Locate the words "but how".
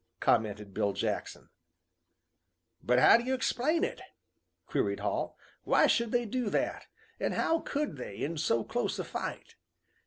2.81-3.17